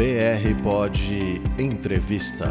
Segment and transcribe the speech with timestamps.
[0.00, 0.98] BR Pod
[1.58, 2.50] Entrevista.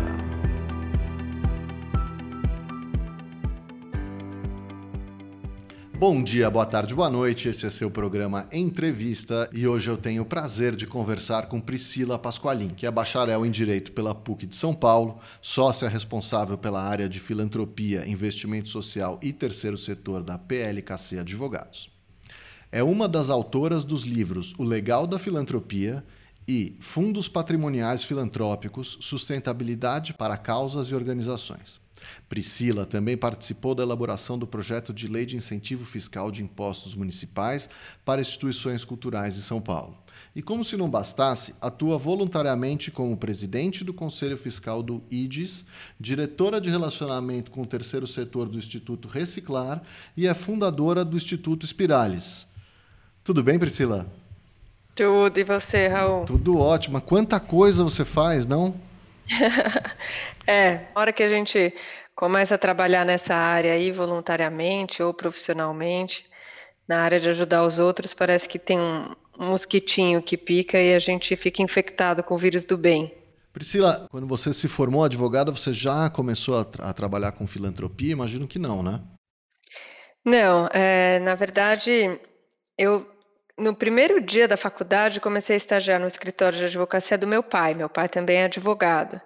[5.97, 7.49] Bom dia, boa tarde, boa noite.
[7.49, 12.19] Esse é seu programa Entrevista e hoje eu tenho o prazer de conversar com Priscila
[12.19, 17.09] Pasqualin, que é bacharel em Direito pela PUC de São Paulo, sócia responsável pela área
[17.09, 21.89] de filantropia, investimento social e terceiro setor da PLKC Advogados.
[22.71, 26.05] É uma das autoras dos livros O Legal da Filantropia
[26.49, 31.79] e Fundos Patrimoniais Filantrópicos, Sustentabilidade para Causas e Organizações.
[32.27, 37.69] Priscila também participou da elaboração do projeto de lei de incentivo fiscal de impostos municipais
[38.03, 39.95] para instituições culturais de São Paulo.
[40.35, 45.63] E como se não bastasse, atua voluntariamente como presidente do Conselho Fiscal do IDES,
[45.99, 49.83] diretora de relacionamento com o terceiro setor do Instituto Reciclar
[50.17, 52.47] e é fundadora do Instituto Espirales.
[53.23, 54.11] Tudo bem, Priscila?
[54.99, 56.25] Tudo, e você, Raul?
[56.25, 56.99] Tudo ótimo.
[56.99, 58.75] Quanta coisa você faz, não?
[60.45, 61.73] é, na hora que a gente
[62.13, 66.25] começa a trabalhar nessa área aí, voluntariamente ou profissionalmente,
[66.85, 70.99] na área de ajudar os outros, parece que tem um, mosquitinho que pica e a
[70.99, 73.13] gente fica infectado com o vírus do bem.
[73.53, 78.11] Priscila, quando você se formou advogada, você já começou a, tra a trabalhar com filantropia?
[78.11, 78.99] Imagino que não, né?
[80.25, 82.19] Não, é, na verdade,
[82.77, 83.07] eu
[83.59, 87.73] no primeiro dia da faculdade, comecei a estagiar no escritório de advocacia do meu pai.
[87.73, 89.21] Meu pai também é advogado.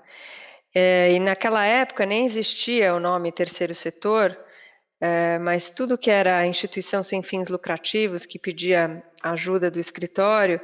[0.73, 4.35] É, e naquela época nem existia o nome terceiro setor,
[4.99, 10.59] é, mas tudo que era instituição sem fins lucrativos que pedia ajuda do escritório,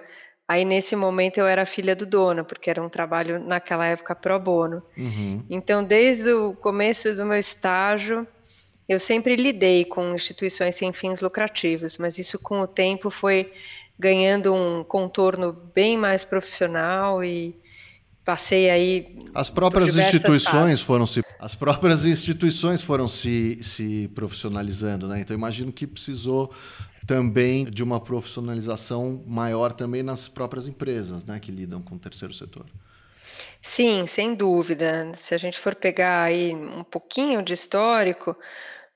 [0.48, 4.40] aí nesse momento eu era filha do dono, porque era um trabalho naquela época pro
[4.40, 4.82] bono.
[4.98, 5.46] Uhum.
[5.48, 8.28] Então, desde o começo do meu estágio,
[8.90, 13.54] eu sempre lidei com instituições sem fins lucrativos, mas isso com o tempo foi
[14.00, 17.56] ganhando um contorno bem mais profissional e
[18.26, 25.22] passei aí as próprias instituições foram se as próprias instituições foram se, se profissionalizando, né?
[25.22, 26.52] Então imagino que precisou
[27.06, 32.34] também de uma profissionalização maior também nas próprias empresas, né, que lidam com o terceiro
[32.34, 32.66] setor.
[33.62, 35.12] Sim, sem dúvida.
[35.16, 38.36] Se a gente for pegar aí um pouquinho de histórico,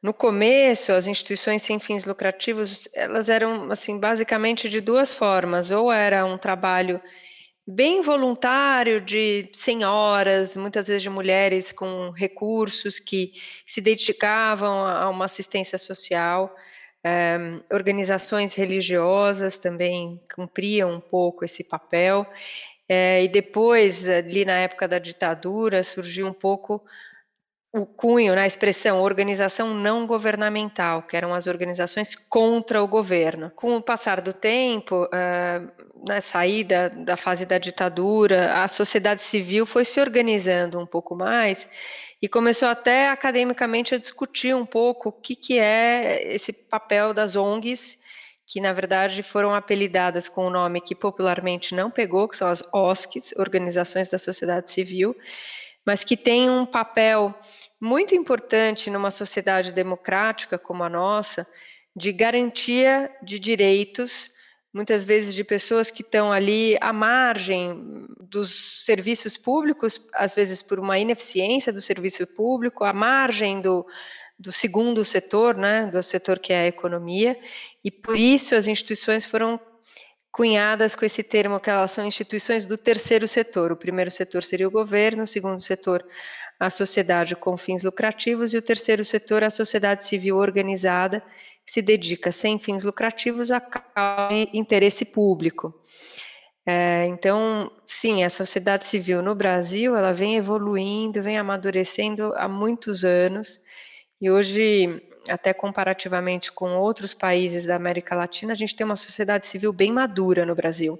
[0.03, 5.90] no começo, as instituições sem fins lucrativos, elas eram assim basicamente de duas formas, ou
[5.90, 7.02] era um trabalho
[7.66, 13.31] bem voluntário de senhoras, muitas vezes de mulheres com recursos que
[13.66, 16.53] se dedicavam a uma assistência social,
[17.06, 17.38] eh,
[17.72, 22.28] organizações religiosas também cumpriam um pouco esse papel,
[22.90, 26.84] eh, e depois, ali na época da ditadura, surgiu um pouco
[27.73, 33.51] o cunho, né, a expressão organização não governamental, que eram as organizações contra o governo.
[33.56, 35.72] Com o passar do tempo, uh,
[36.07, 41.67] na saída da fase da ditadura, a sociedade civil foi se organizando um pouco mais
[42.22, 47.35] e começou até academicamente a discutir um pouco o que, que é esse papel das
[47.35, 47.97] ONGs,
[48.45, 52.47] que na verdade foram apelidadas com o um nome que popularmente não pegou, que são
[52.47, 55.16] as OSCs, Organizações da Sociedade Civil,
[55.85, 57.33] mas que têm um papel
[57.79, 61.45] muito importante numa sociedade democrática como a nossa,
[61.95, 64.31] de garantia de direitos,
[64.73, 70.79] muitas vezes de pessoas que estão ali à margem dos serviços públicos, às vezes por
[70.79, 73.85] uma ineficiência do serviço público, à margem do,
[74.39, 77.39] do segundo setor, né, do setor que é a economia,
[77.83, 79.59] e por isso as instituições foram
[80.33, 83.71] cunhadas com esse termo que elas são instituições do terceiro setor.
[83.71, 86.03] O primeiro setor seria o governo, o segundo setor
[86.59, 91.21] a sociedade com fins lucrativos e o terceiro setor, a sociedade civil organizada,
[91.66, 95.73] que se dedica sem fins lucrativos a interesse público.
[96.65, 103.03] É, então, sim, a sociedade civil no Brasil ela vem evoluindo, vem amadurecendo há muitos
[103.03, 103.59] anos
[104.23, 109.45] e hoje, até comparativamente com outros países da América Latina, a gente tem uma sociedade
[109.45, 110.98] civil bem madura no Brasil,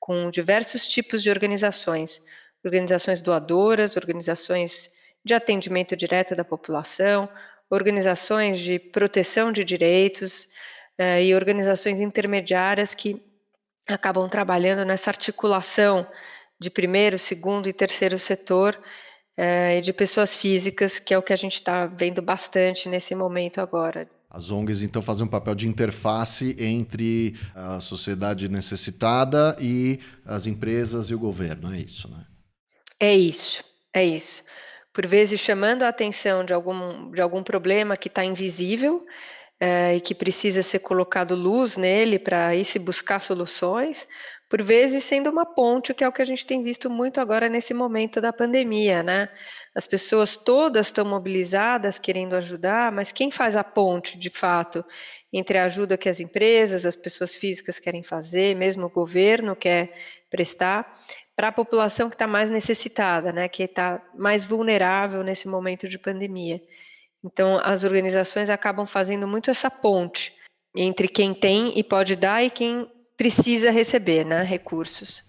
[0.00, 2.22] com diversos tipos de organizações,
[2.64, 4.90] organizações doadoras, organizações
[5.22, 7.28] de atendimento direto da população,
[7.68, 10.48] organizações de proteção de direitos
[10.96, 13.22] eh, e organizações intermediárias que
[13.86, 16.06] acabam trabalhando nessa articulação
[16.58, 18.82] de primeiro, segundo e terceiro setor
[19.36, 23.60] e de pessoas físicas, que é o que a gente está vendo bastante nesse momento
[23.60, 24.08] agora.
[24.30, 31.08] As ONGs, então, fazem um papel de interface entre a sociedade necessitada e as empresas
[31.08, 32.24] e o governo, é isso, né?
[32.98, 34.42] É isso, é isso.
[34.92, 39.04] Por vezes chamando a atenção de algum, de algum problema que está invisível,
[39.60, 44.06] é, e que precisa ser colocado luz nele para aí se buscar soluções,
[44.54, 47.48] por vezes sendo uma ponte, que é o que a gente tem visto muito agora
[47.48, 49.28] nesse momento da pandemia, né?
[49.74, 54.84] As pessoas todas estão mobilizadas querendo ajudar, mas quem faz a ponte, de fato,
[55.32, 59.92] entre a ajuda que as empresas, as pessoas físicas querem fazer, mesmo o governo quer
[60.30, 61.00] prestar,
[61.34, 63.48] para a população que está mais necessitada, né?
[63.48, 66.62] Que está mais vulnerável nesse momento de pandemia.
[67.24, 70.32] Então, as organizações acabam fazendo muito essa ponte
[70.76, 75.22] entre quem tem e pode dar e quem precisa receber né, recursos.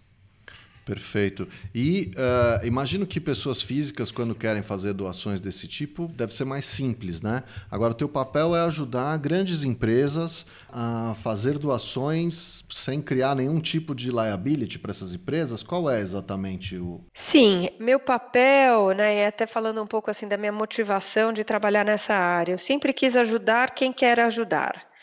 [0.86, 1.48] Perfeito.
[1.74, 6.64] E uh, imagino que pessoas físicas, quando querem fazer doações desse tipo, deve ser mais
[6.66, 7.42] simples, né?
[7.72, 13.96] Agora, o teu papel é ajudar grandes empresas a fazer doações sem criar nenhum tipo
[13.96, 15.64] de liability para essas empresas.
[15.64, 17.02] Qual é exatamente o?
[17.16, 21.84] Sim, meu papel, né, e até falando um pouco assim da minha motivação de trabalhar
[21.84, 24.95] nessa área, eu sempre quis ajudar quem quer ajudar.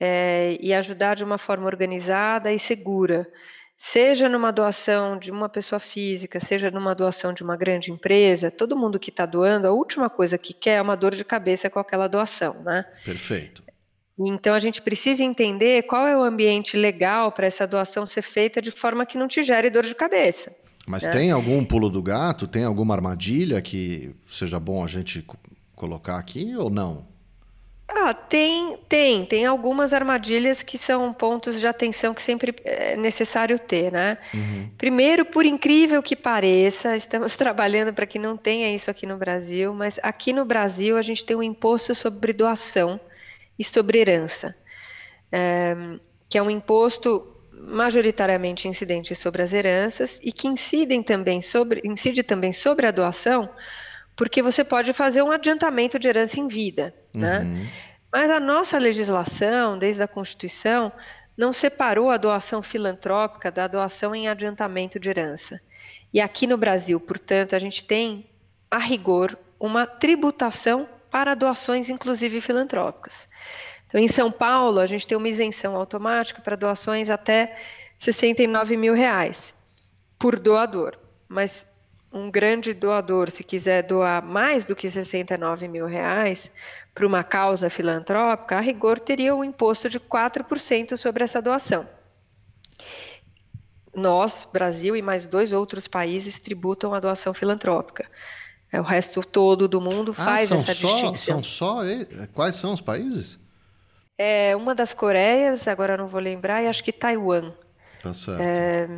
[0.00, 3.28] É, e ajudar de uma forma organizada e segura
[3.82, 8.76] seja numa doação de uma pessoa física, seja numa doação de uma grande empresa, todo
[8.76, 11.78] mundo que está doando, a última coisa que quer é uma dor de cabeça com
[11.78, 12.84] aquela doação, né?
[13.02, 13.62] Perfeito.
[14.18, 18.60] Então a gente precisa entender qual é o ambiente legal para essa doação ser feita
[18.60, 20.54] de forma que não te gere dor de cabeça.
[20.86, 21.12] Mas né?
[21.12, 22.46] tem algum pulo do gato?
[22.46, 25.24] Tem alguma armadilha que seja bom a gente
[25.74, 27.06] colocar aqui ou não?
[27.92, 33.58] Ah, tem, tem, tem algumas armadilhas que são pontos de atenção que sempre é necessário
[33.58, 34.16] ter, né?
[34.32, 34.70] Uhum.
[34.78, 39.74] Primeiro, por incrível que pareça, estamos trabalhando para que não tenha isso aqui no Brasil,
[39.74, 43.00] mas aqui no Brasil a gente tem um imposto sobre doação
[43.58, 44.54] e sobre herança,
[45.32, 45.74] é,
[46.28, 52.22] que é um imposto majoritariamente incidente sobre as heranças e que incidem também sobre, incide
[52.22, 53.50] também sobre a doação,
[54.16, 57.40] porque você pode fazer um adiantamento de herança em vida, né?
[57.40, 57.66] Uhum.
[58.12, 60.92] Mas a nossa legislação, desde a Constituição,
[61.36, 65.60] não separou a doação filantrópica da doação em adiantamento de herança.
[66.12, 68.26] E aqui no Brasil, portanto, a gente tem,
[68.70, 73.28] a rigor, uma tributação para doações, inclusive filantrópicas.
[73.86, 77.56] Então, em São Paulo, a gente tem uma isenção automática para doações até
[77.96, 79.54] 69 mil reais
[80.18, 80.96] por doador.
[81.28, 81.66] Mas
[82.12, 86.50] um grande doador, se quiser doar mais do que 69 mil reais
[86.94, 91.86] para uma causa filantrópica, a rigor teria um imposto de 4% sobre essa doação.
[93.94, 98.08] Nós, Brasil e mais dois outros países tributam a doação filantrópica.
[98.72, 101.42] É, o resto todo do mundo ah, faz essa só, distinção.
[101.42, 101.78] São só
[102.32, 103.38] quais são os países?
[104.16, 107.52] É uma das Coreias, agora não vou lembrar, e acho que Taiwan.
[108.02, 108.40] Tá certo.
[108.40, 108.88] É,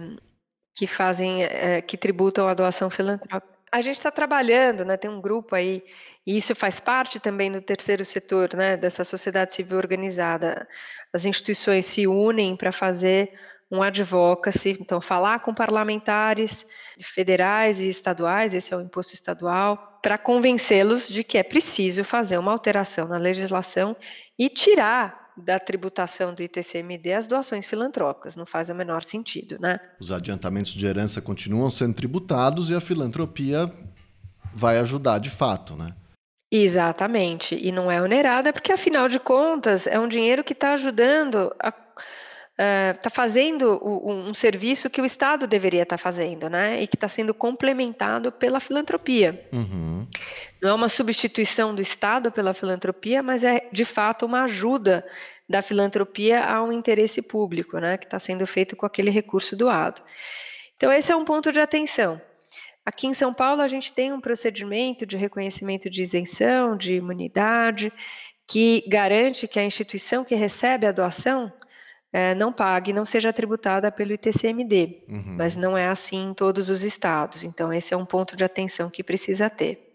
[0.75, 3.53] que fazem, é, que tributam a doação filantrópica.
[3.71, 5.83] A gente está trabalhando, né, tem um grupo aí,
[6.27, 10.69] e isso faz parte também do terceiro setor, né, dessa sociedade civil organizada.
[11.13, 13.33] As instituições se unem para fazer
[13.71, 16.67] um advocacy, então falar com parlamentares
[17.01, 22.37] federais e estaduais, esse é o imposto estadual, para convencê-los de que é preciso fazer
[22.37, 23.97] uma alteração na legislação
[24.39, 29.81] e tirar da tributação do ITCMD as doações filantrópicas, não faz o menor sentido, né?
[30.01, 33.71] Os adiantamentos de herança continuam sendo tributados e a filantropia
[34.53, 35.95] vai ajudar de fato, né?
[36.51, 41.51] Exatamente, e não é onerada porque afinal de contas é um dinheiro que está ajudando
[41.59, 41.73] a
[42.59, 46.83] está uh, fazendo o, um serviço que o Estado deveria estar tá fazendo, né?
[46.83, 49.49] E que está sendo complementado pela filantropia.
[49.53, 50.07] Uhum.
[50.61, 55.05] Não é uma substituição do Estado pela filantropia, mas é de fato uma ajuda
[55.49, 57.97] da filantropia a um interesse público, né?
[57.97, 60.03] Que está sendo feito com aquele recurso doado.
[60.77, 62.21] Então, esse é um ponto de atenção.
[62.85, 67.93] Aqui em São Paulo, a gente tem um procedimento de reconhecimento de isenção, de imunidade,
[68.47, 71.53] que garante que a instituição que recebe a doação
[72.13, 75.37] é, não pague, não seja tributada pelo ITCMD, uhum.
[75.39, 77.43] mas não é assim em todos os estados.
[77.43, 79.89] Então, esse é um ponto de atenção que precisa ter.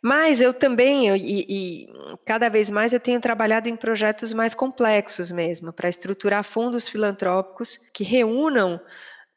[0.00, 1.86] Mas eu também, eu, e, e,
[2.24, 7.78] cada vez mais eu tenho trabalhado em projetos mais complexos mesmo, para estruturar fundos filantrópicos
[7.92, 8.80] que reúnam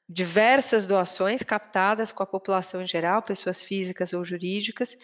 [0.08, 4.98] diversas doações captadas com a população em geral, pessoas físicas ou jurídicas,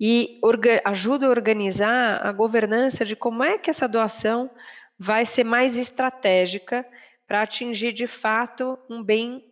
[0.00, 0.40] e
[0.84, 4.50] ajuda a organizar a governança de como é que essa doação
[4.98, 6.84] vai ser mais estratégica
[7.26, 9.44] para atingir de fato um bem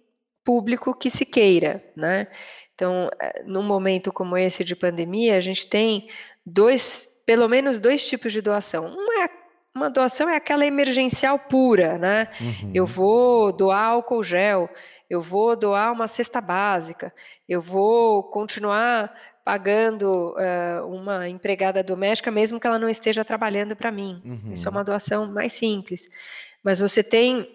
[0.44, 2.26] público que se queira, né?
[2.74, 6.08] Então, eh, num momento como esse de pandemia, a gente tem
[6.44, 8.86] dois, pelo menos dois tipos de doação.
[8.86, 12.28] Uma é uma doação é aquela emergencial pura, né?
[12.40, 12.70] Uhum.
[12.72, 14.70] Eu vou doar álcool gel,
[15.08, 17.12] eu vou doar uma cesta básica,
[17.46, 19.14] eu vou continuar
[19.46, 24.20] pagando uh, uma empregada doméstica, mesmo que ela não esteja trabalhando para mim.
[24.24, 24.52] Uhum.
[24.52, 26.10] Isso é uma doação mais simples.
[26.64, 27.48] Mas você tem,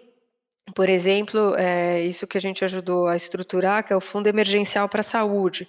[0.74, 4.88] por exemplo, é, isso que a gente ajudou a estruturar, que é o Fundo Emergencial
[4.88, 5.68] para a Saúde.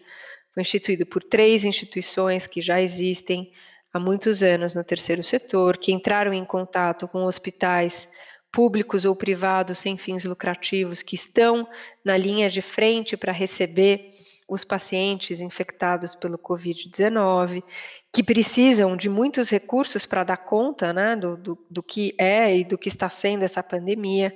[0.53, 3.51] Foi instituído por três instituições que já existem
[3.93, 8.07] há muitos anos no terceiro setor, que entraram em contato com hospitais
[8.49, 11.67] públicos ou privados sem fins lucrativos que estão
[12.05, 14.12] na linha de frente para receber
[14.53, 17.63] os pacientes infectados pelo Covid-19,
[18.11, 22.63] que precisam de muitos recursos para dar conta né, do, do, do, que é e
[22.63, 24.35] do que está sendo essa pandemia.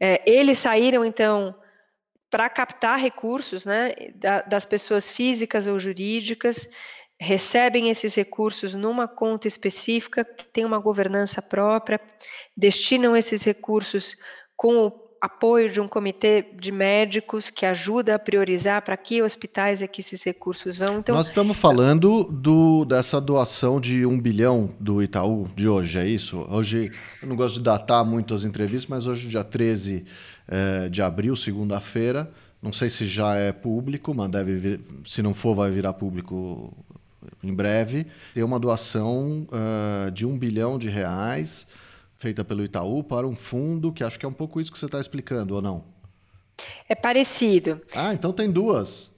[0.00, 1.54] É, eles saíram, então,
[2.30, 3.92] para captar recursos né,
[4.48, 6.70] das pessoas físicas ou jurídicas
[7.20, 12.00] recebem esses recursos numa conta específica, que tem uma governança própria,
[12.56, 14.16] destinam esses recursos
[14.56, 19.80] com o apoio de um comitê de médicos que ajuda a priorizar para que hospitais
[19.80, 20.98] é que esses recursos vão.
[20.98, 26.08] Então, Nós estamos falando do, dessa doação de um bilhão do Itaú de hoje, é
[26.08, 26.44] isso?
[26.50, 26.90] Hoje,
[27.22, 30.04] eu não gosto de datar muito as entrevistas, mas hoje, dia 13
[30.48, 32.28] é, de abril, segunda-feira,
[32.60, 36.76] não sei se já é público, mas deve vir, se não for, vai virar público
[37.44, 41.64] em breve, ter uma doação uh, de um bilhão de reais
[42.22, 44.86] feita pelo Itaú para um fundo, que acho que é um pouco isso que você
[44.86, 45.84] está explicando, ou não?
[46.88, 47.82] É parecido.
[47.94, 49.10] Ah, então tem duas.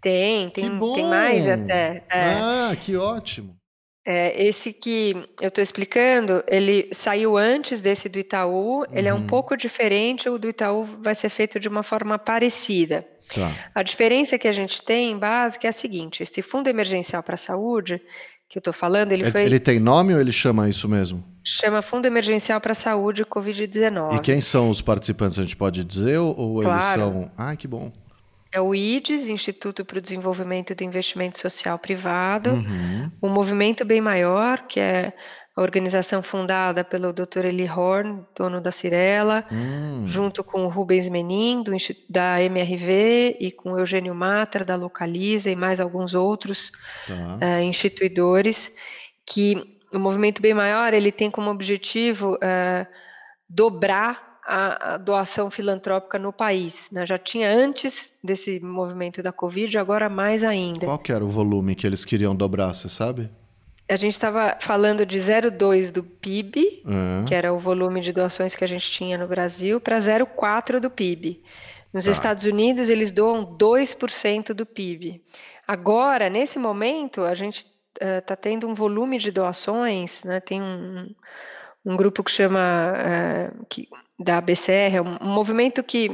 [0.00, 2.02] Tem, tem, tem mais até.
[2.10, 2.34] É.
[2.34, 3.56] Ah, que ótimo.
[4.04, 8.84] É, esse que eu estou explicando, ele saiu antes desse do Itaú, uhum.
[8.90, 9.26] ele é um uhum.
[9.26, 13.06] pouco diferente, o do Itaú vai ser feito de uma forma parecida.
[13.32, 13.70] Tá.
[13.74, 17.38] A diferença que a gente tem básica é a seguinte: esse fundo emergencial para a
[17.38, 18.00] saúde
[18.48, 19.42] que eu estou falando, ele, ele foi.
[19.42, 21.22] Ele tem nome ou ele chama isso mesmo?
[21.44, 24.16] Chama Fundo Emergencial para a Saúde Covid-19.
[24.16, 25.38] E quem são os participantes?
[25.38, 26.80] A gente pode dizer ou claro.
[26.80, 27.30] eles são?
[27.36, 27.92] Ah, que bom.
[28.50, 33.10] É o IDES, Instituto para o Desenvolvimento do Investimento Social Privado, uhum.
[33.20, 35.12] o Movimento Bem Maior, que é
[35.58, 37.46] a organização fundada pelo Dr.
[37.46, 40.04] Eli Horn, dono da Cirela, hum.
[40.06, 41.72] junto com o Rubens Menin, do,
[42.08, 46.70] da MRV, e com o Eugênio Matra, da Localiza, e mais alguns outros
[47.08, 47.38] tá.
[47.44, 48.70] uh, instituidores,
[49.26, 52.86] que o Movimento Bem Maior ele tem como objetivo uh,
[53.48, 56.88] dobrar a, doação filantrópica no país.
[56.92, 57.04] Né?
[57.04, 60.86] Já tinha antes desse movimento da Covid, agora mais ainda.
[60.86, 63.28] Qual que era o volume que eles queriam dobrar, você sabe?
[63.88, 67.24] A gente estava falando de 0,2 do PIB, uhum.
[67.26, 70.90] que era o volume de doações que a gente tinha no Brasil, para 0,4 do
[70.90, 71.42] PIB.
[71.92, 72.10] Nos tá.
[72.10, 75.22] Estados Unidos, eles doam 2% do PIB.
[75.66, 77.66] Agora, nesse momento, a gente
[77.98, 80.38] está uh, tendo um volume de doações, né?
[80.38, 81.10] tem um,
[81.84, 86.10] um grupo que chama uh, que, da BCR, é um, um movimento que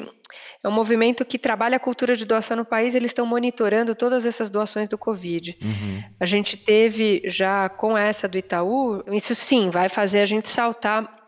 [0.63, 4.25] é um movimento que trabalha a cultura de doação no país, eles estão monitorando todas
[4.25, 5.59] essas doações do Covid.
[5.61, 6.03] Uhum.
[6.19, 11.23] A gente teve já com essa do Itaú, isso sim vai fazer a gente saltar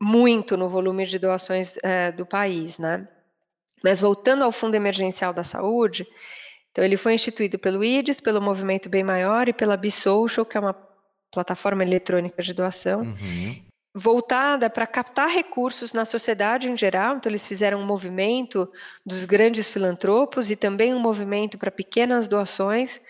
[0.00, 3.08] muito no volume de doações é, do país, né?
[3.82, 6.06] Mas voltando ao Fundo Emergencial da Saúde,
[6.70, 10.60] então ele foi instituído pelo IDES, pelo Movimento Bem Maior e pela BeSocial, que é
[10.60, 10.74] uma
[11.30, 13.00] plataforma eletrônica de doação.
[13.02, 17.16] Uhum voltada para captar recursos na sociedade em geral.
[17.16, 18.70] Então, eles fizeram um movimento
[19.04, 23.00] dos grandes filantropos e também um movimento para pequenas doações,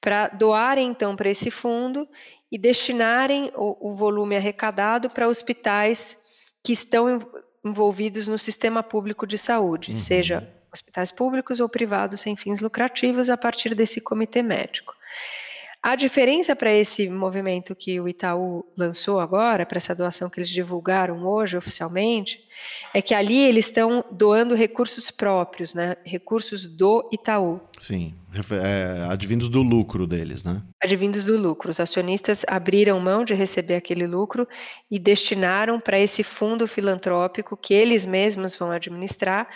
[0.00, 2.08] para doarem então para esse fundo
[2.50, 6.16] e destinarem o, o volume arrecadado para hospitais
[6.62, 7.20] que estão
[7.64, 9.96] envolvidos no sistema público de saúde, uhum.
[9.96, 14.94] seja hospitais públicos ou privados sem fins lucrativos, a partir desse comitê médico.
[15.82, 20.48] A diferença para esse movimento que o Itaú lançou agora, para essa doação que eles
[20.48, 22.38] divulgaram hoje oficialmente,
[22.94, 25.96] é que ali eles estão doando recursos próprios, né?
[26.04, 27.60] Recursos do Itaú.
[27.80, 28.14] Sim,
[28.52, 30.62] é, advindos do lucro deles, né?
[30.80, 31.68] Advindos do lucro.
[31.68, 34.46] Os acionistas abriram mão de receber aquele lucro
[34.88, 39.48] e destinaram para esse fundo filantrópico que eles mesmos vão administrar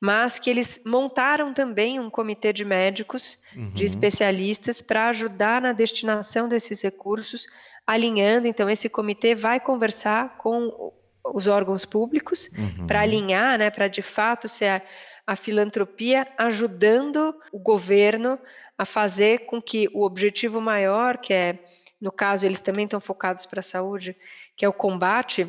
[0.00, 3.70] mas que eles montaram também um comitê de médicos, uhum.
[3.70, 7.46] de especialistas, para ajudar na destinação desses recursos,
[7.86, 8.46] alinhando.
[8.46, 10.92] Então, esse comitê vai conversar com
[11.24, 12.86] os órgãos públicos uhum.
[12.86, 14.82] para alinhar, né, para de fato ser a,
[15.26, 18.38] a filantropia ajudando o governo
[18.78, 21.58] a fazer com que o objetivo maior, que é,
[22.00, 24.14] no caso, eles também estão focados para a saúde,
[24.54, 25.48] que é o combate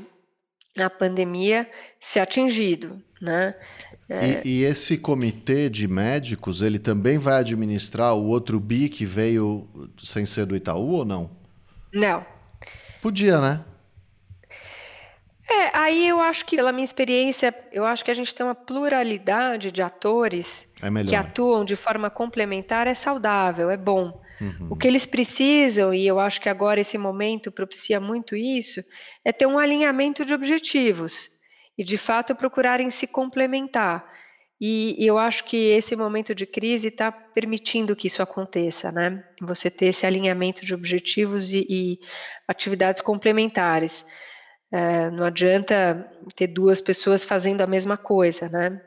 [0.77, 3.55] à pandemia, ser atingido, né?
[4.09, 4.41] É...
[4.45, 9.67] E, e, esse comitê de médicos, ele também vai administrar o outro BI que veio
[10.01, 11.29] sem ser do Itaú ou não?
[11.93, 12.25] Não.
[13.01, 13.65] Podia, né?
[15.49, 18.55] É, aí eu acho que, pela minha experiência, eu acho que a gente tem uma
[18.55, 24.21] pluralidade de atores é que atuam de forma complementar, é saudável, é bom.
[24.39, 24.67] Uhum.
[24.69, 28.83] O que eles precisam, e eu acho que agora esse momento propicia muito isso,
[29.23, 31.29] é ter um alinhamento de objetivos
[31.77, 34.05] e, de fato, procurarem se complementar.
[34.59, 39.23] E, e eu acho que esse momento de crise está permitindo que isso aconteça, né?
[39.41, 41.99] Você ter esse alinhamento de objetivos e, e
[42.47, 44.05] atividades complementares.
[44.71, 48.81] É, não adianta ter duas pessoas fazendo a mesma coisa, né?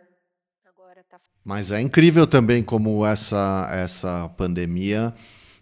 [1.09, 1.21] Tá...
[1.45, 5.15] Mas é incrível também como essa, essa pandemia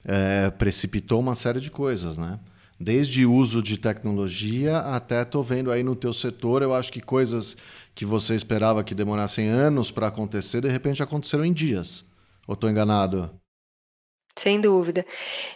[0.07, 2.41] é, precipitou uma série de coisas, né?
[2.81, 7.57] Desde uso de tecnologia até estou vendo aí no teu setor, eu acho que coisas
[7.93, 12.05] que você esperava que demorassem anos para acontecer, de repente aconteceram em dias.
[12.47, 13.31] Ou estou enganado?
[14.39, 15.05] Sem dúvida.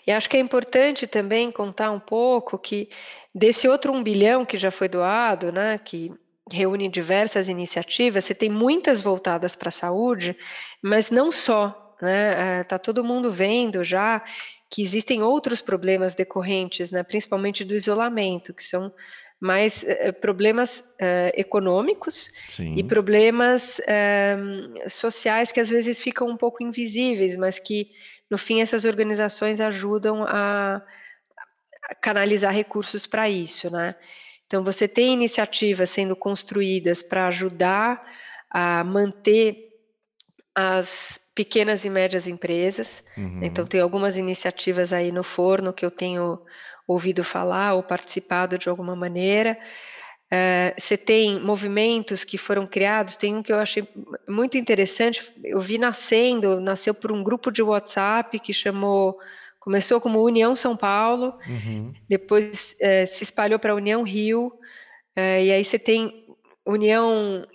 [0.05, 2.89] E acho que é importante também contar um pouco que
[3.33, 6.13] desse outro um bilhão que já foi doado, né, que
[6.51, 10.37] reúne diversas iniciativas, você tem muitas voltadas para a saúde,
[10.83, 11.95] mas não só.
[12.03, 12.63] Né?
[12.63, 14.25] Está todo mundo vendo já
[14.73, 18.91] que existem outros problemas decorrentes, né, principalmente do isolamento, que são
[19.39, 22.75] mais uh, problemas uh, econômicos Sim.
[22.77, 27.91] e problemas uh, sociais que às vezes ficam um pouco invisíveis, mas que
[28.31, 30.83] no fim essas organizações ajudam a,
[31.91, 33.95] a canalizar recursos para isso, né?
[34.47, 38.03] Então você tem iniciativas sendo construídas para ajudar
[38.49, 39.69] a manter
[40.55, 43.03] as pequenas e médias empresas.
[43.17, 43.41] Uhum.
[43.43, 46.39] Então tem algumas iniciativas aí no forno que eu tenho
[46.87, 49.59] ouvido falar ou participado de alguma maneira.
[50.33, 53.87] Uh, você tem movimentos que foram criados, tem um que eu achei
[54.27, 59.19] muito interessante, eu vi nascendo, nasceu por um grupo de WhatsApp que chamou,
[59.61, 61.93] começou como União São Paulo, uhum.
[62.09, 66.27] depois uh, se espalhou para União Rio, uh, e aí você tem
[66.65, 67.47] União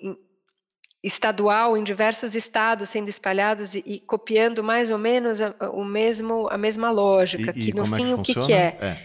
[1.03, 6.47] estadual em diversos estados sendo espalhados e, e copiando mais ou menos a, o mesmo
[6.49, 8.77] a mesma lógica, e, que no é fim que o que, que é?
[8.81, 8.97] é?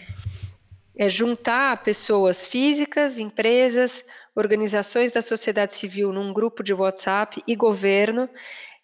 [0.97, 8.27] é juntar pessoas físicas, empresas, organizações da sociedade civil num grupo de WhatsApp e governo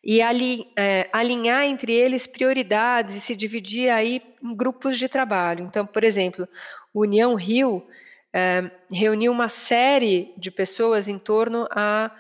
[0.04, 5.66] e ali, é, alinhar entre eles prioridades e se dividir aí em grupos de trabalho.
[5.66, 6.48] Então, por exemplo,
[6.94, 7.86] União Rio
[8.32, 12.12] é, reuniu uma série de pessoas em torno a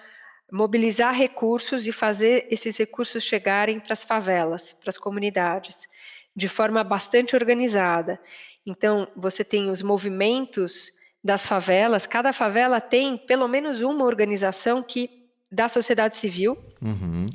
[0.51, 5.87] mobilizar recursos e fazer esses recursos chegarem para as favelas, para as comunidades,
[6.35, 8.19] de forma bastante organizada.
[8.65, 10.91] Então, você tem os movimentos
[11.23, 15.09] das favelas, cada favela tem pelo menos uma organização que
[15.51, 17.25] da sociedade civil uhum.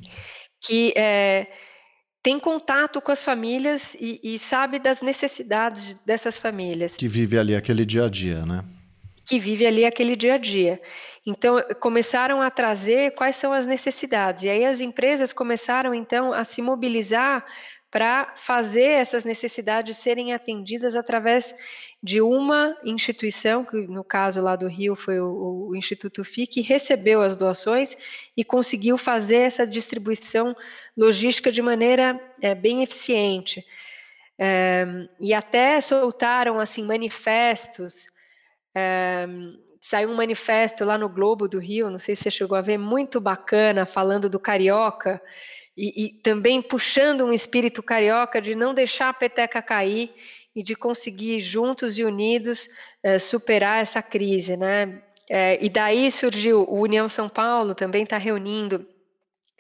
[0.61, 1.49] que é,
[2.23, 6.97] tem contato com as famílias e, e, sabe das necessidades dessas famílias.
[6.97, 8.65] Que vive ali aquele dia a dia, né?
[9.27, 10.81] Que vive ali aquele dia a dia.
[11.27, 14.43] Então, começaram a trazer quais são as necessidades.
[14.43, 17.45] E aí as empresas começaram, então, a se mobilizar
[17.91, 21.55] para fazer essas necessidades serem atendidas através
[22.03, 26.61] de uma instituição, que no caso lá do Rio foi o, o Instituto FI, que
[26.61, 27.97] recebeu as doações
[28.37, 30.55] e conseguiu fazer essa distribuição
[30.95, 33.65] logística de maneira é, bem eficiente.
[34.37, 34.85] É,
[35.21, 38.09] e até soltaram assim manifestos
[38.75, 39.27] é,
[39.85, 42.79] saiu um manifesto lá no Globo do Rio, não sei se você chegou a ver,
[42.79, 45.21] muito bacana, falando do carioca
[45.77, 50.11] e, e também puxando um espírito carioca de não deixar a peteca cair
[50.57, 52.67] e de conseguir juntos e unidos
[53.03, 55.03] é, superar essa crise, né?
[55.29, 58.87] É, e daí surgiu o União São Paulo, também está reunindo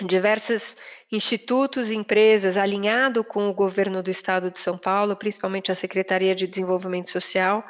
[0.07, 0.79] diversos
[1.13, 6.35] institutos e empresas alinhado com o governo do estado de São Paulo, principalmente a Secretaria
[6.35, 7.63] de Desenvolvimento Social,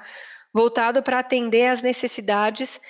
[0.55, 2.81] voltado para atender às necessidades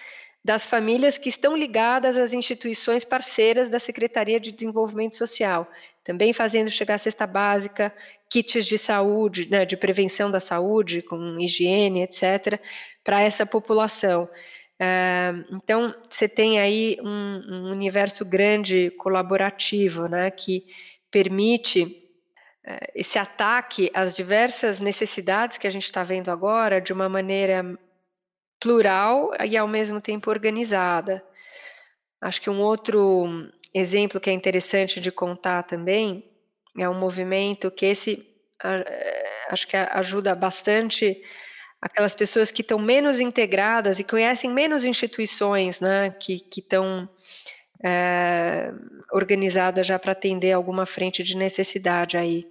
[0.44, 5.66] das famílias que estão ligadas às instituições parceiras da Secretaria de Desenvolvimento Social,
[6.04, 7.90] também fazendo chegar cesta básica,
[8.28, 12.60] kits de saúde, né, de prevenção da saúde, com higiene, etc.,
[13.02, 14.28] para essa população.
[14.74, 20.66] Uh, então, você tem aí um, um, universo grande colaborativo, né, que
[21.10, 22.03] permite
[22.94, 27.78] esse ataque às diversas necessidades que a gente está vendo agora de uma maneira
[28.58, 31.22] plural e ao mesmo tempo organizada.
[32.20, 36.24] Acho que um outro exemplo que é interessante de contar também
[36.78, 38.26] é um movimento que esse
[38.62, 41.22] eh, acho que ajuda bastante
[41.82, 47.06] aquelas pessoas que estão menos integradas e conhecem menos instituições, né, que estão
[47.84, 48.72] é,
[49.12, 52.46] organizada já para atender alguma frente de necessidade aí,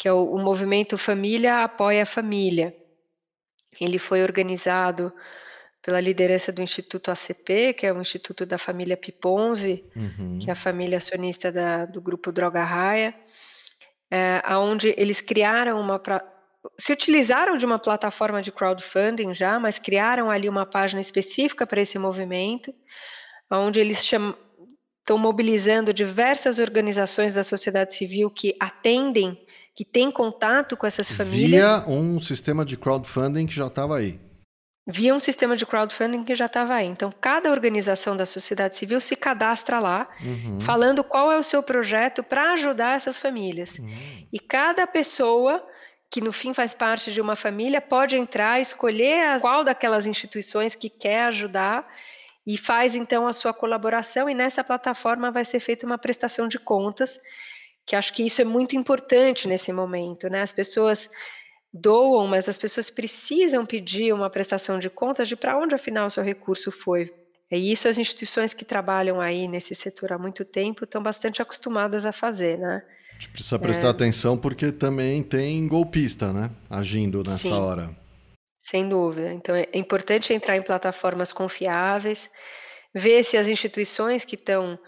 [0.00, 2.74] que é o, o movimento Família Apoia a Família.
[3.78, 5.12] Ele foi organizado
[5.82, 10.38] pela liderança do Instituto ACP, que é o Instituto da família Piponzi, uhum.
[10.38, 13.14] que é a família acionista da, do grupo Droga Raia,
[14.10, 16.00] é, onde eles criaram uma.
[16.78, 21.82] Se utilizaram de uma plataforma de crowdfunding já, mas criaram ali uma página específica para
[21.82, 22.74] esse movimento,
[23.50, 24.34] onde eles chamam,
[25.00, 29.38] estão mobilizando diversas organizações da sociedade civil que atendem,
[29.80, 31.64] que têm contato com essas famílias.
[31.64, 34.20] Via um sistema de crowdfunding que já estava aí
[34.86, 36.86] via um sistema de crowdfunding que já estava aí.
[36.86, 40.60] Então, cada organização da sociedade civil se cadastra lá, uhum.
[40.60, 43.78] falando qual é o seu projeto para ajudar essas famílias.
[43.78, 44.26] Uhum.
[44.32, 45.64] E cada pessoa
[46.10, 50.90] que no fim faz parte de uma família pode entrar, escolher qual daquelas instituições que
[50.90, 51.86] quer ajudar
[52.44, 56.58] e faz então a sua colaboração e nessa plataforma vai ser feita uma prestação de
[56.58, 57.20] contas,
[57.86, 60.42] que acho que isso é muito importante nesse momento, né?
[60.42, 61.10] As pessoas
[61.72, 66.10] doam, mas as pessoas precisam pedir uma prestação de contas de para onde afinal o
[66.10, 67.12] seu recurso foi.
[67.50, 72.04] E isso as instituições que trabalham aí nesse setor há muito tempo estão bastante acostumadas
[72.04, 72.82] a fazer, né?
[73.10, 73.90] A gente precisa prestar é...
[73.90, 76.50] atenção porque também tem golpista, né?
[76.68, 77.90] Agindo nessa Sim, hora.
[78.62, 79.32] Sem dúvida.
[79.32, 82.30] Então é importante entrar em plataformas confiáveis,
[82.94, 84.78] ver se as instituições que estão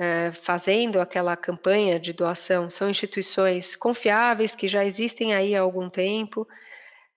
[0.00, 5.90] é, fazendo aquela campanha de doação são instituições confiáveis que já existem aí há algum
[5.90, 6.48] tempo,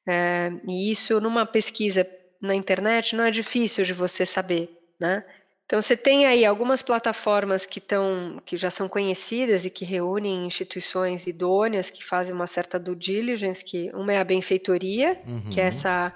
[0.06, 2.06] é, e isso numa pesquisa
[2.42, 4.70] na internet não é difícil de você saber,
[5.00, 5.24] né?
[5.66, 10.46] Então você tem aí algumas plataformas que estão, que já são conhecidas e que reúnem
[10.46, 15.50] instituições idôneas que fazem uma certa due diligence, que uma é a benfeitoria, uhum.
[15.50, 15.70] que é uhum.
[15.70, 16.14] essa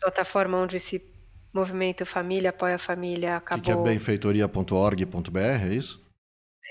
[0.00, 1.11] plataforma onde esse
[1.52, 3.64] movimento Família Apoia a Família acabou.
[3.64, 6.02] Que, que é benfeitoria.org.br, é isso?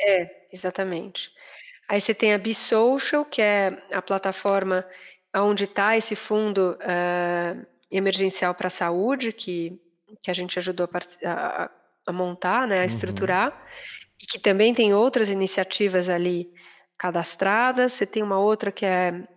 [0.07, 1.31] É, exatamente.
[1.87, 4.85] Aí você tem a BeSocial, que é a plataforma
[5.35, 9.79] onde está esse fundo uh, emergencial para a saúde, que,
[10.21, 11.69] que a gente ajudou a, a,
[12.07, 12.85] a montar, né, a uhum.
[12.85, 13.65] estruturar,
[14.21, 16.51] e que também tem outras iniciativas ali
[16.97, 17.93] cadastradas.
[17.93, 19.27] Você tem uma outra que é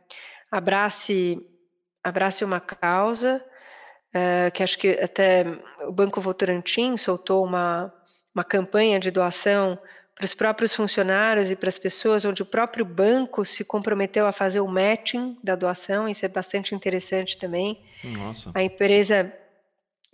[0.50, 1.44] Abrace,
[2.02, 3.44] Abrace uma Causa,
[4.14, 5.44] uh, que acho que até
[5.87, 7.92] o Banco Votorantim soltou uma,
[8.35, 9.79] uma campanha de doação
[10.14, 14.33] para os próprios funcionários e para as pessoas, onde o próprio banco se comprometeu a
[14.33, 17.81] fazer o matching da doação, isso é bastante interessante também.
[18.05, 18.53] Nossa.
[18.55, 19.33] A empresa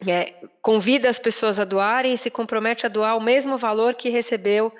[0.08, 0.32] é,
[0.62, 4.72] convida as pessoas a doarem e se compromete a doar o mesmo valor que recebeu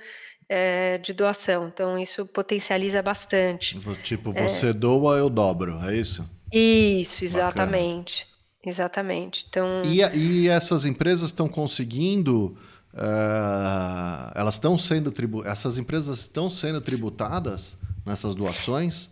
[0.48, 1.68] é, de doação.
[1.68, 3.78] Então, isso potencializa bastante.
[4.02, 4.72] Tipo, você é.
[4.72, 6.28] doa, eu dobro, é isso?
[6.50, 8.24] Isso, exatamente.
[8.24, 8.39] Bacana.
[8.64, 9.46] Exatamente.
[9.48, 9.82] Então...
[9.84, 12.56] E, e essas empresas estão conseguindo
[12.92, 19.08] Uh, elas estão sendo tribu essas empresas estão sendo tributadas nessas doações?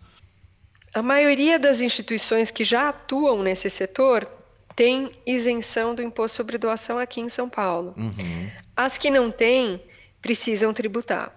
[0.93, 4.27] A maioria das instituições que já atuam nesse setor
[4.75, 7.95] tem isenção do imposto sobre doação aqui em São Paulo.
[7.97, 8.51] Uhum.
[8.77, 9.81] As que não têm
[10.21, 11.33] precisam tributar.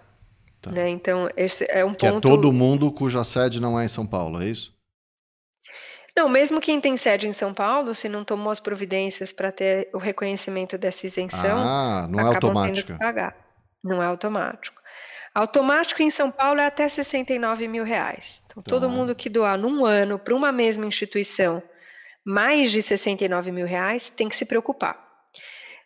[0.61, 0.71] Tá.
[0.71, 0.89] Né?
[0.89, 2.21] Então, esse é um que ponto.
[2.21, 4.73] Que é todo mundo cuja sede não é em São Paulo, é isso?
[6.15, 9.89] Não, mesmo quem tem sede em São Paulo, se não tomou as providências para ter
[9.93, 12.97] o reconhecimento dessa isenção, ah, não é automático.
[12.97, 13.35] pagar.
[13.83, 14.81] Não é automático.
[15.33, 18.41] Automático em São Paulo é até 69 mil reais.
[18.45, 18.89] Então, todo tá.
[18.89, 21.63] mundo que doar num ano para uma mesma instituição
[22.23, 25.09] mais de 69 mil reais tem que se preocupar.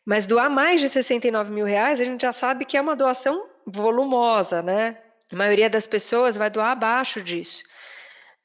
[0.06, 3.48] Mas doar mais de 69 mil reais, a gente já sabe que é uma doação
[3.66, 4.98] volumosa, né?
[5.32, 7.64] A maioria das pessoas vai doar abaixo disso.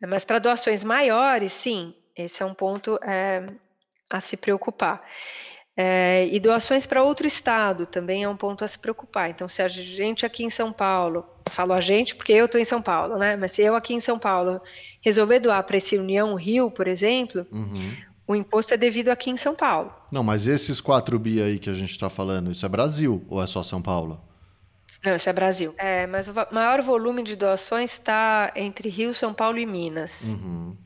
[0.06, 3.46] Mas para doações maiores, sim, esse é um ponto é,
[4.10, 5.02] a se preocupar.
[5.76, 9.30] É, e doações para outro estado também é um ponto a se preocupar.
[9.30, 12.64] Então, se a gente aqui em São Paulo, falo a gente porque eu estou em
[12.64, 13.36] São Paulo, né?
[13.36, 14.60] Mas se eu aqui em São Paulo
[15.00, 17.96] resolver doar para esse União Rio, por exemplo, uhum.
[18.26, 19.92] o imposto é devido aqui em São Paulo.
[20.12, 23.42] Não, mas esses 4 bi aí que a gente está falando, isso é Brasil ou
[23.42, 24.20] é só São Paulo?
[25.04, 25.74] Não, isso é Brasil.
[25.78, 30.22] É, mas o maior volume de doações está entre Rio, São Paulo e Minas.
[30.22, 30.76] Uhum.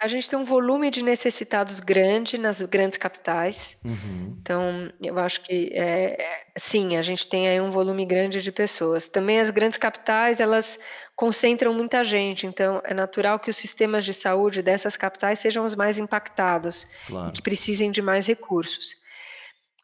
[0.00, 3.76] A gente tem um volume de necessitados grande nas grandes capitais.
[3.84, 4.36] Uhum.
[4.40, 9.08] Então, eu acho que é, sim, a gente tem aí um volume grande de pessoas.
[9.08, 10.78] Também as grandes capitais, elas
[11.16, 15.74] concentram muita gente, então é natural que os sistemas de saúde dessas capitais sejam os
[15.74, 17.30] mais impactados claro.
[17.30, 18.94] e que precisem de mais recursos.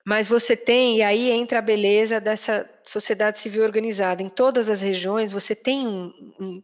[0.04, 4.22] Mas você tem, e aí entra a beleza dessa sociedade civil organizada.
[4.22, 6.62] Em todas as regiões, você tem um, um,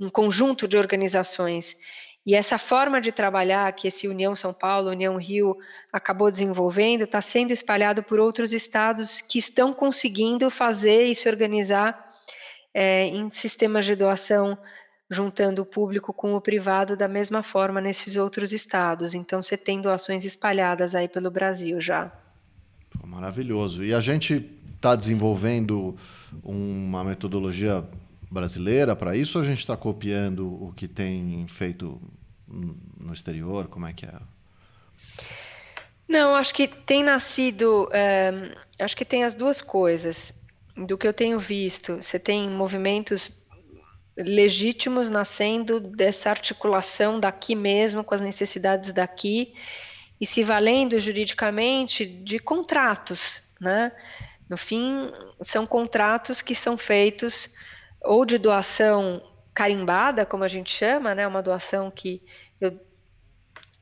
[0.00, 1.76] um conjunto de organizações.
[2.24, 5.56] E essa forma de trabalhar que esse União São Paulo, União Rio
[5.92, 12.02] acabou desenvolvendo, está sendo espalhado por outros estados que estão conseguindo fazer e se organizar
[12.72, 14.58] é, em sistemas de doação
[15.10, 19.12] juntando o público com o privado da mesma forma nesses outros estados.
[19.12, 22.12] Então, você tem doações espalhadas aí pelo Brasil já.
[23.04, 23.84] Maravilhoso.
[23.84, 25.96] E a gente está desenvolvendo
[26.42, 27.84] uma metodologia
[28.30, 32.00] brasileira para isso ou a gente está copiando o que tem feito
[32.48, 33.68] no exterior?
[33.68, 34.14] Como é que é?
[36.08, 40.34] Não, acho que tem nascido, é, acho que tem as duas coisas.
[40.76, 43.30] Do que eu tenho visto, você tem movimentos
[44.16, 49.54] legítimos nascendo dessa articulação daqui mesmo com as necessidades daqui
[50.20, 53.92] e se valendo juridicamente de contratos, né?
[54.48, 57.48] No fim, são contratos que são feitos
[58.02, 59.22] ou de doação
[59.54, 61.26] carimbada, como a gente chama, né?
[61.26, 62.22] Uma doação que
[62.60, 62.78] eu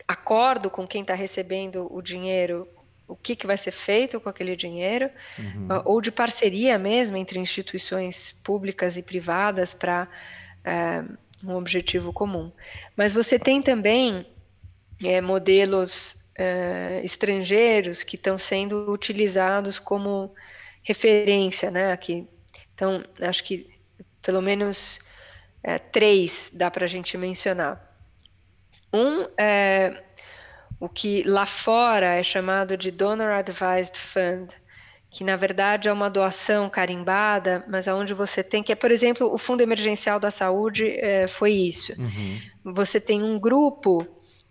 [0.07, 2.68] acordo com quem está recebendo o dinheiro
[3.09, 5.68] o que, que vai ser feito com aquele dinheiro, uhum.
[5.87, 10.07] Ou de parceria mesmo entre instituições públicas e privadas para
[10.62, 11.03] é,
[11.42, 12.53] um objetivo comum.
[12.94, 14.27] Mas você tem também
[15.03, 20.33] é, modelos é, estrangeiros que estão sendo utilizados como
[20.83, 21.92] referência, né?
[21.92, 22.27] Aqui.
[22.74, 23.68] Então, acho que
[24.22, 25.01] pelo menos
[25.62, 27.85] é, três dá para a gente mencionar.
[28.92, 30.05] Um é
[30.81, 34.53] o que lá fora é chamado de Donor Advised Fund,
[35.11, 39.33] que na verdade é uma doação carimbada, mas aonde você tem que é, por exemplo,
[39.33, 41.92] o Fundo Emergencial da Saúde é, foi isso.
[42.01, 42.40] Uhum.
[42.72, 44.07] Você tem um grupo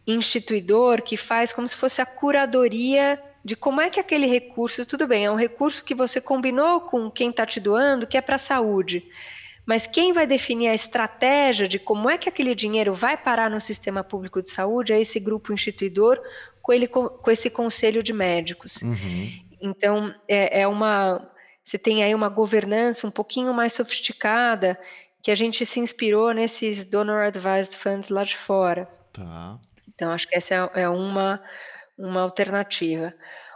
[0.07, 5.07] instituidor que faz como se fosse a curadoria de como é que aquele recurso, tudo
[5.07, 8.35] bem, é um recurso que você combinou com quem está te doando, que é para
[8.35, 9.07] a saúde.
[9.65, 13.59] Mas quem vai definir a estratégia de como é que aquele dinheiro vai parar no
[13.59, 16.21] sistema público de saúde é esse grupo instituidor
[16.61, 18.81] com, ele, com esse conselho de médicos.
[18.81, 19.31] Uhum.
[19.61, 21.29] Então, é, é uma.
[21.63, 24.79] Você tem aí uma governança um pouquinho mais sofisticada
[25.21, 28.89] que a gente se inspirou nesses donor advised funds lá de fora.
[29.11, 29.59] Tá.
[29.97, 31.41] Então, acho que essa é, é uma,
[31.97, 33.11] uma alternativa.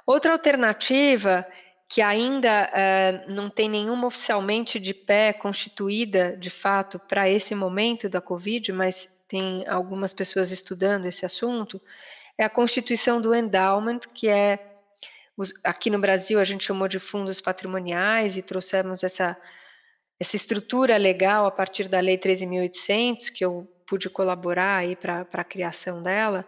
[0.08, 1.47] Outra alternativa
[1.88, 8.10] que ainda uh, não tem nenhuma oficialmente de pé constituída, de fato, para esse momento
[8.10, 11.80] da Covid, mas tem algumas pessoas estudando esse assunto,
[12.38, 14.58] é a constituição do endowment, que é,
[15.63, 19.38] aqui no Brasil a gente chamou de fundos patrimoniais e trouxemos essa,
[20.19, 25.43] essa estrutura legal a partir da Lei 13.800, que eu pude colaborar aí para a
[25.43, 26.47] criação dela,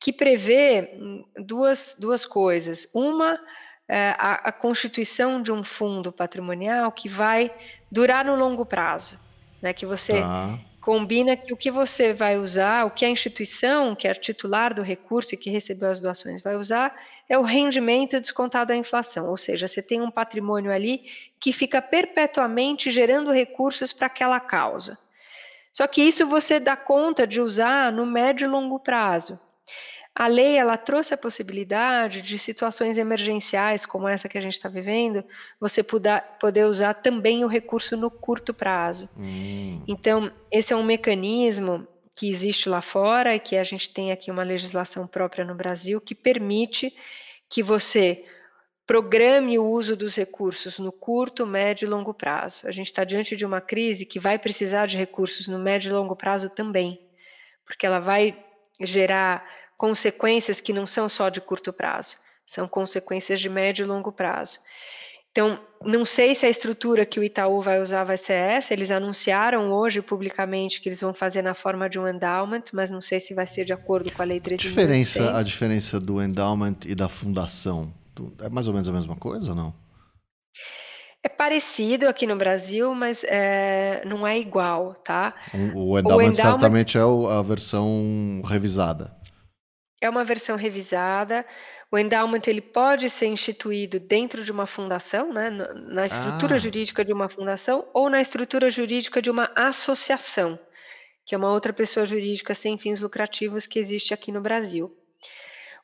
[0.00, 2.88] que prevê hum, duas, duas coisas.
[2.94, 3.38] Uma,
[3.86, 7.54] é, a, a constituição de um fundo patrimonial que vai
[7.92, 9.20] durar no longo prazo,
[9.60, 9.74] né?
[9.74, 10.58] Que você tá.
[10.80, 14.80] combina que o que você vai usar, o que a instituição, que é titular do
[14.80, 16.98] recurso e que recebeu as doações, vai usar,
[17.28, 19.28] é o rendimento descontado da inflação.
[19.28, 21.04] Ou seja, você tem um patrimônio ali
[21.38, 24.96] que fica perpetuamente gerando recursos para aquela causa.
[25.78, 29.38] Só que isso você dá conta de usar no médio e longo prazo.
[30.12, 34.68] A lei ela trouxe a possibilidade de situações emergenciais como essa que a gente está
[34.68, 35.22] vivendo,
[35.60, 39.08] você poder, poder usar também o recurso no curto prazo.
[39.16, 39.80] Hum.
[39.86, 41.86] Então, esse é um mecanismo
[42.16, 46.00] que existe lá fora e que a gente tem aqui uma legislação própria no Brasil
[46.00, 46.92] que permite
[47.48, 48.24] que você
[48.88, 52.66] programe o uso dos recursos no curto, médio e longo prazo.
[52.66, 55.92] A gente está diante de uma crise que vai precisar de recursos no médio e
[55.92, 56.98] longo prazo também,
[57.66, 58.34] porque ela vai
[58.80, 59.44] gerar
[59.76, 64.58] consequências que não são só de curto prazo, são consequências de médio e longo prazo.
[65.30, 68.72] Então, não sei se a estrutura que o Itaú vai usar vai ser essa.
[68.72, 73.02] Eles anunciaram hoje publicamente que eles vão fazer na forma de um endowment, mas não
[73.02, 74.56] sei se vai ser de acordo com a lei 13.600.
[74.56, 77.92] Diferença, a diferença do endowment e da fundação
[78.40, 79.74] é mais ou menos a mesma coisa ou não?
[81.22, 85.34] É parecido aqui no Brasil, mas é, não é igual, tá?
[85.52, 89.18] O, o, endowment, endowment certamente é a versão revisada
[90.00, 91.44] é uma versão revisada.
[91.90, 96.58] O endowment ele pode ser instituído dentro de uma fundação, né, na estrutura ah.
[96.58, 100.58] jurídica de uma fundação ou na estrutura jurídica de uma associação,
[101.24, 104.94] que é uma outra pessoa jurídica sem fins lucrativos que existe aqui no Brasil.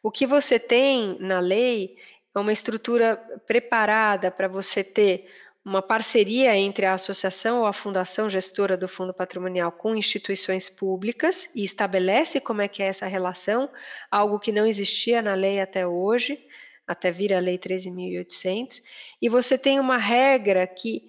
[0.03, 1.97] O que você tem na lei
[2.35, 3.17] é uma estrutura
[3.47, 5.27] preparada para você ter
[5.65, 11.49] uma parceria entre a associação ou a fundação gestora do fundo patrimonial com instituições públicas
[11.55, 13.71] e estabelece como é que é essa relação,
[14.11, 16.39] algo que não existia na lei até hoje,
[16.87, 18.83] até vir a lei 13.800,
[19.23, 21.09] e você tem uma regra que,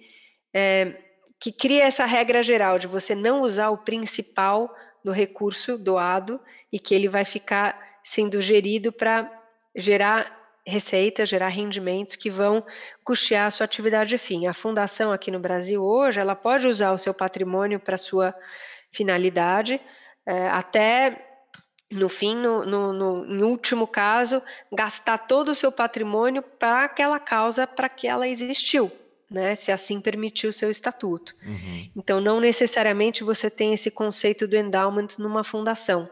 [0.54, 0.94] é,
[1.38, 6.40] que cria essa regra geral de você não usar o principal do recurso doado
[6.72, 9.30] e que ele vai ficar sendo gerido para
[9.74, 12.64] gerar receita, gerar rendimentos que vão
[13.04, 14.46] custear a sua atividade fim.
[14.46, 18.34] A fundação aqui no Brasil hoje, ela pode usar o seu patrimônio para sua
[18.90, 19.80] finalidade,
[20.26, 21.24] é, até
[21.90, 27.20] no fim, no, no, no, em último caso, gastar todo o seu patrimônio para aquela
[27.20, 28.90] causa para que ela existiu,
[29.30, 29.54] né?
[29.54, 31.36] Se assim permitiu o seu estatuto.
[31.44, 31.90] Uhum.
[31.94, 36.10] Então, não necessariamente você tem esse conceito do endowment numa fundação,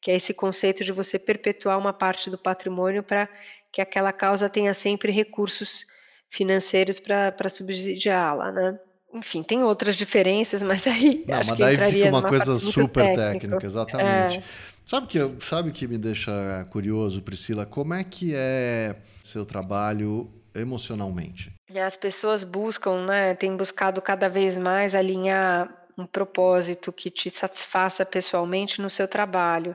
[0.00, 3.28] que é esse conceito de você perpetuar uma parte do patrimônio para
[3.74, 5.84] que aquela causa tenha sempre recursos
[6.30, 8.78] financeiros para subsidiá-la, né?
[9.12, 13.16] Enfim, tem outras diferenças, mas aí Não, acho mas que daí fica uma coisa super
[13.16, 14.38] técnica, exatamente.
[14.38, 14.42] É.
[14.86, 16.32] Sabe que sabe que me deixa
[16.70, 17.66] curioso, Priscila?
[17.66, 21.52] Como é que é seu trabalho emocionalmente?
[21.68, 23.34] E as pessoas buscam, né?
[23.34, 29.74] Têm buscado cada vez mais alinhar um propósito que te satisfaça pessoalmente no seu trabalho.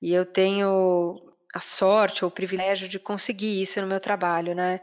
[0.00, 1.25] E eu tenho
[1.56, 4.80] a sorte ou o privilégio de conseguir isso no meu trabalho, né?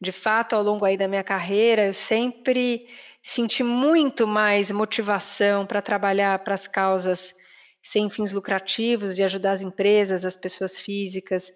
[0.00, 2.88] De fato, ao longo aí da minha carreira, eu sempre
[3.22, 7.34] senti muito mais motivação para trabalhar para as causas
[7.82, 11.52] sem fins lucrativos, de ajudar as empresas, as pessoas físicas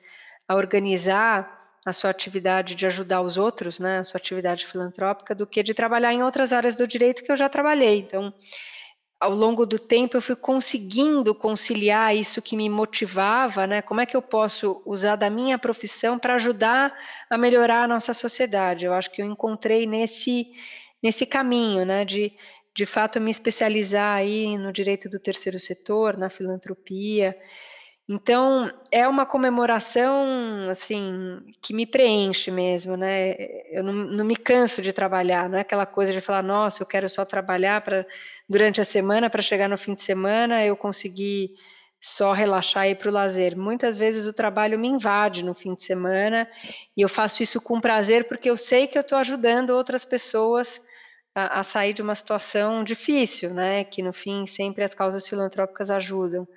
[0.46, 5.46] a organizar a sua atividade de ajudar os outros, né, a sua atividade filantrópica, do
[5.46, 8.00] que de trabalhar em outras áreas do direito que eu já trabalhei.
[8.00, 8.34] Então,
[9.20, 13.82] ao longo do tempo, eu fui conseguindo conciliar isso que me motivava, né?
[13.82, 16.96] Como é que eu posso usar da minha profissão para ajudar
[17.28, 18.86] a melhorar a nossa sociedade?
[18.86, 20.52] Eu acho que eu encontrei nesse
[21.02, 22.32] nesse caminho, né, de
[22.74, 27.36] de fato me especializar aí no direito do terceiro setor, na filantropia.
[28.12, 33.36] Então, é uma comemoração, assim, que me preenche mesmo, né?
[33.70, 36.86] Eu não, não, me canso de trabalhar, não é aquela coisa de falar, nossa, eu
[36.88, 38.04] quero só trabalhar para
[38.48, 41.52] durante a semana para chegar no fim de semana eu conseguir
[42.00, 43.56] só relaxar e ir para o lazer.
[43.56, 46.50] Muitas vezes o trabalho me invade no fim de semana
[46.96, 50.80] e eu faço isso com prazer porque eu sei que eu estou ajudando outras pessoas
[51.32, 53.84] a, a, sair de uma situação difícil, né?
[53.84, 56.48] Que no fim sempre as causas filantrópicas ajudam.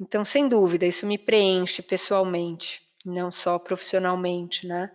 [0.00, 4.90] Então, sem dúvida, isso me preenche pessoalmente, não só profissionalmente, né?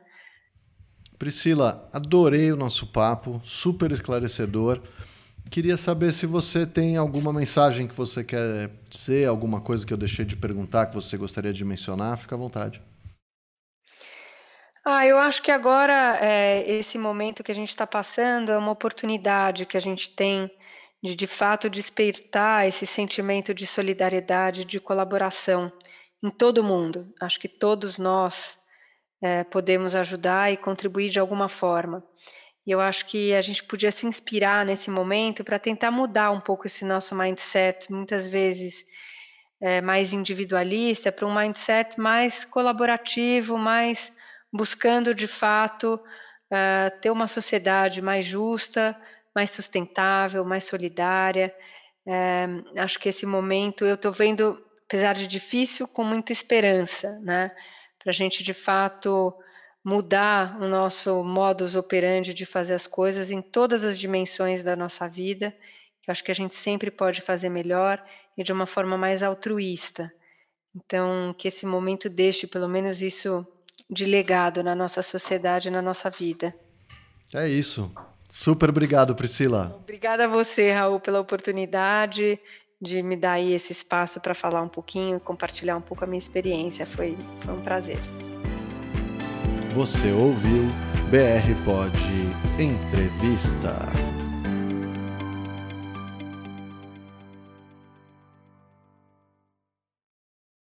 [1.18, 4.82] Priscila, adorei o nosso papo, super esclarecedor.
[5.50, 9.98] Queria saber se você tem alguma mensagem que você quer dizer, alguma coisa que eu
[9.98, 12.82] deixei de perguntar que você gostaria de mencionar, fica à vontade.
[14.86, 18.72] Ah, eu acho que agora, eh, esse momento que a gente está passando é uma
[18.72, 20.50] oportunidade que a gente tem
[21.02, 25.72] de, de fato, despertar esse sentimento de solidariedade, de colaboração
[26.22, 27.14] em todo mundo.
[27.20, 28.58] Acho que todos nós
[29.22, 32.04] eh, podemos ajudar e contribuir de alguma forma.
[32.66, 36.42] E eu acho que a gente podia se inspirar nesse momento para tentar mudar um
[36.42, 38.86] pouco esse nosso mindset, muitas vezes
[39.62, 44.12] eh, mais individualista, para um mindset mais colaborativo, mais
[44.52, 45.96] buscando de fato
[46.52, 48.96] uh, ter uma sociedade mais justa,
[49.36, 51.54] mais sustentável, mais solidária.
[52.06, 57.52] Uh, acho que esse momento eu estou vendo, apesar de difícil, com muita esperança, né?
[58.02, 59.34] Para a gente de fato
[59.84, 65.08] mudar o nosso modus operandi de fazer as coisas em todas as dimensões da nossa
[65.08, 65.52] vida,
[66.02, 68.04] que eu acho que a gente sempre pode fazer melhor
[68.38, 70.12] e de uma forma mais altruísta.
[70.76, 73.46] Então, que esse momento deixe pelo menos isso
[73.89, 76.56] de legado na nossa sociedade, na nossa vida.
[77.34, 77.92] É isso.
[78.30, 79.76] Super obrigado, Priscila.
[79.82, 82.39] Obrigada a você, Raul, pela oportunidade
[82.82, 86.08] de me dar aí esse espaço para falar um pouquinho e compartilhar um pouco a
[86.08, 86.86] minha experiência.
[86.86, 88.00] Foi, foi um prazer.
[89.74, 90.68] Você ouviu
[91.10, 91.92] BR Pod
[92.60, 94.09] Entrevista.